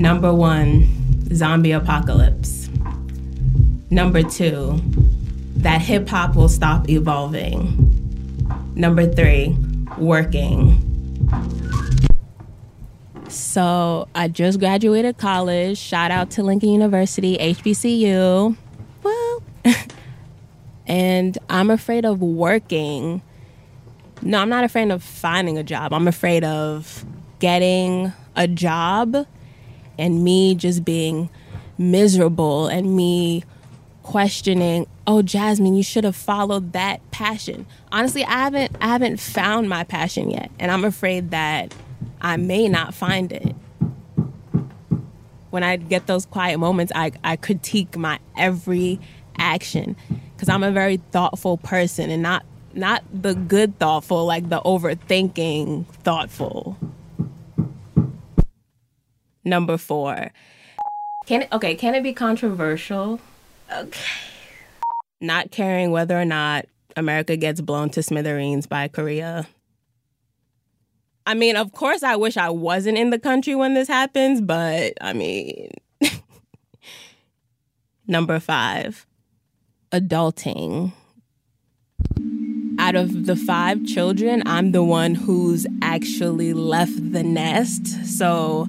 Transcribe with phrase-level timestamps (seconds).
[0.00, 0.88] Number one,
[1.34, 2.70] zombie apocalypse.
[3.90, 4.80] Number two,
[5.56, 7.86] that hip hop will stop evolving.
[8.74, 9.54] Number three,
[9.98, 10.80] working.
[13.28, 15.76] So I just graduated college.
[15.76, 18.56] Shout out to Lincoln University, HBCU.
[19.02, 19.42] Well,
[20.86, 23.20] and I'm afraid of working.
[24.22, 25.92] No, I'm not afraid of finding a job.
[25.92, 27.04] I'm afraid of
[27.38, 29.26] getting a job
[29.98, 31.30] and me just being
[31.78, 33.42] miserable and me
[34.02, 37.66] questioning oh jasmine you should have followed that passion.
[37.92, 41.74] Honestly i haven't i haven't found my passion yet and i'm afraid that
[42.20, 43.54] i may not find it.
[45.50, 49.00] When i get those quiet moments i, I critique my every
[49.38, 49.96] action
[50.34, 52.44] because i'm a very thoughtful person and not
[52.74, 56.76] not the good thoughtful like the overthinking thoughtful
[59.50, 60.30] Number four.
[61.26, 63.18] Can it, okay, can it be controversial?
[63.70, 64.00] Okay.
[65.20, 66.66] Not caring whether or not
[66.96, 69.48] America gets blown to smithereens by Korea.
[71.26, 74.92] I mean, of course, I wish I wasn't in the country when this happens, but
[75.00, 75.72] I mean.
[78.06, 79.04] Number five,
[79.90, 80.92] adulting.
[82.78, 88.06] Out of the five children, I'm the one who's actually left the nest.
[88.06, 88.68] So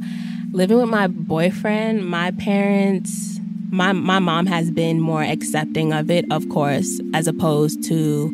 [0.51, 3.39] living with my boyfriend, my parents,
[3.69, 8.29] my my mom has been more accepting of it, of course, as opposed to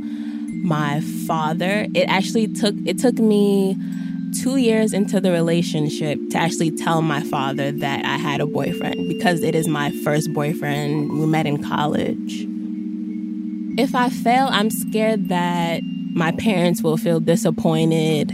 [0.63, 1.88] my father.
[1.94, 3.77] It actually took it took me
[4.41, 9.07] 2 years into the relationship to actually tell my father that I had a boyfriend
[9.07, 11.11] because it is my first boyfriend.
[11.19, 12.45] We met in college.
[13.79, 15.81] If I fail, I'm scared that
[16.13, 18.33] my parents will feel disappointed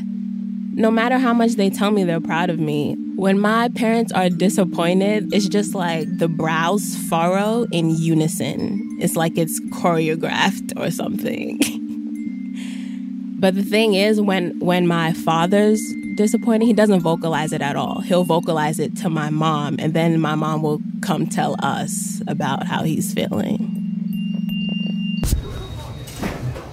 [0.75, 4.29] no matter how much they tell me they're proud of me, when my parents are
[4.29, 8.97] disappointed, it's just like the brows furrow in unison.
[8.99, 11.59] It's like it's choreographed or something.
[13.39, 15.79] but the thing is when when my father's
[16.15, 18.01] disappointed, he doesn't vocalize it at all.
[18.01, 22.65] He'll vocalize it to my mom and then my mom will come tell us about
[22.65, 23.69] how he's feeling.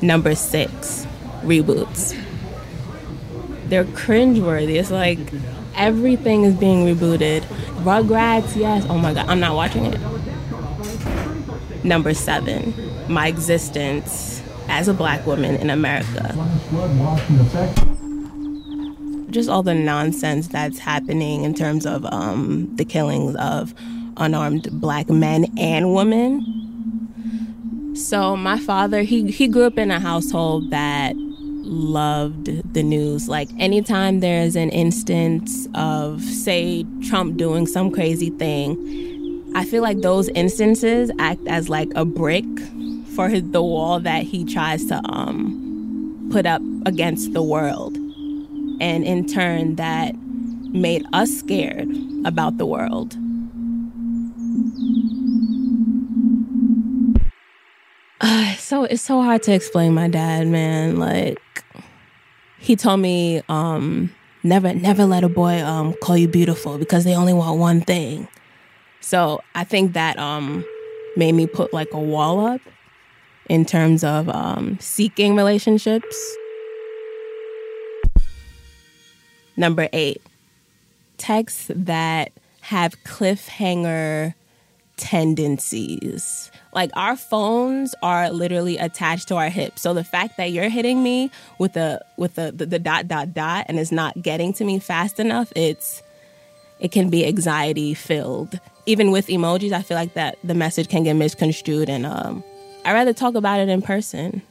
[0.03, 1.07] Number 6,
[1.43, 2.20] reboots
[3.71, 4.79] they're cringeworthy.
[4.79, 5.19] It's like
[5.75, 7.43] everything is being rebooted.
[7.85, 8.85] Rugrats, yes.
[8.89, 9.99] Oh my god, I'm not watching it.
[11.85, 12.75] Number seven,
[13.09, 16.35] my existence as a black woman in America.
[19.31, 23.73] Just all the nonsense that's happening in terms of um, the killings of
[24.17, 26.45] unarmed black men and women.
[27.95, 31.15] So my father, he he grew up in a household that
[31.71, 33.29] loved the news.
[33.29, 40.01] Like anytime there's an instance of, say, Trump doing some crazy thing, I feel like
[40.01, 42.45] those instances act as like a brick
[43.15, 47.97] for his, the wall that he tries to um, put up against the world.
[48.81, 50.15] And in turn, that
[50.73, 51.89] made us scared
[52.25, 53.17] about the world.
[58.21, 60.99] Uh, so it's so hard to explain my dad, man.
[60.99, 61.39] Like
[62.61, 67.15] he told me, um, never never let a boy um call you beautiful because they
[67.15, 68.29] only want one thing.
[69.01, 70.65] So I think that um
[71.17, 72.61] made me put like a wall up
[73.49, 76.37] in terms of um seeking relationships.
[79.57, 80.23] Number eight,
[81.19, 84.35] texts that have cliffhanger
[85.01, 86.51] tendencies.
[86.73, 89.83] Like our phones are literally attached to our hips.
[89.83, 93.35] So the fact that you're hitting me with the with the, the, the dot dot
[93.35, 96.03] dot and it's not getting to me fast enough, it's
[96.79, 98.61] it can be anxiety filled.
[98.87, 102.45] Even with emojis, I feel like that the message can get misconstrued and um
[102.85, 104.43] I'd rather talk about it in person,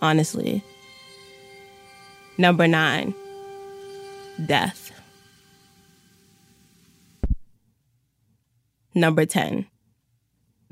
[0.00, 0.64] honestly.
[2.38, 3.14] Number nine,
[4.46, 4.92] death.
[8.94, 9.66] Number 10,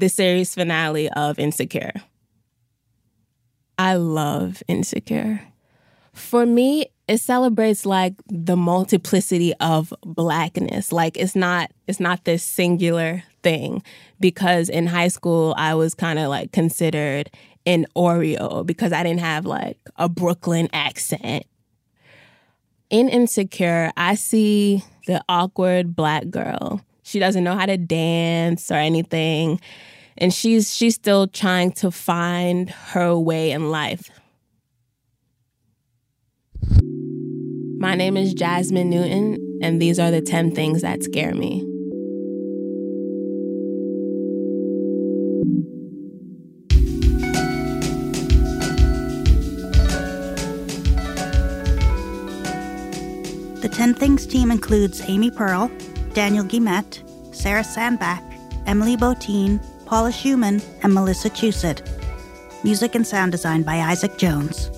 [0.00, 1.92] the series finale of Insecure.
[3.78, 5.42] I love Insecure.
[6.12, 10.90] For me, it celebrates like the multiplicity of blackness.
[10.92, 13.82] Like it's not it's not this singular thing
[14.18, 17.30] because in high school I was kind of like considered
[17.66, 21.44] an Oreo because I didn't have like a Brooklyn accent.
[22.88, 26.80] In Insecure, I see the awkward black girl.
[27.10, 29.60] She doesn't know how to dance or anything,
[30.16, 34.10] and she's she's still trying to find her way in life.
[37.80, 41.66] My name is Jasmine Newton, and these are the 10 things that scare me.
[53.62, 55.70] The 10 Things team includes Amy Pearl,
[56.12, 57.02] Daniel Guimet,
[57.34, 58.22] Sarah Sandbach,
[58.66, 61.82] Emily Botein, Paula Szuchman, and Melissa Chusett.
[62.64, 64.70] Music and sound design by Isaac Jones.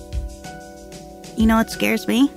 [1.35, 2.27] You know what scares me?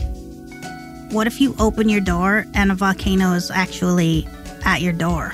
[1.10, 4.26] What if you open your door and a volcano is actually
[4.64, 5.30] at your door?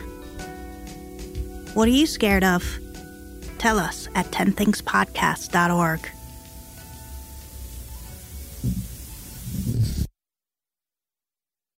[1.74, 2.62] What are you scared of?
[3.58, 6.10] Tell us at 10thingspodcast.org.